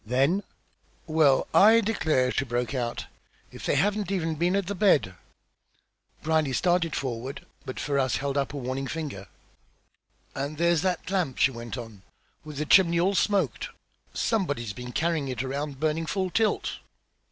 [0.03, 0.41] Then
[1.05, 3.05] "Well, I declare!" she broke out.
[3.51, 5.13] "If they haven't even been at the bed!"
[6.23, 9.27] Brierly started forward, but Ferrars held up a warning finger.
[10.33, 12.01] "And there's that lamp!" she went on,
[12.43, 13.69] "with the chimney all smoked!
[14.11, 16.79] Somebody's been carrying it around burning full tilt."